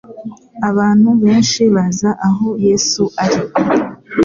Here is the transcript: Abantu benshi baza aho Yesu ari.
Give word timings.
Abantu 0.69 1.09
benshi 1.21 1.61
baza 1.75 2.09
aho 2.27 2.47
Yesu 2.67 3.03
ari. 3.23 3.39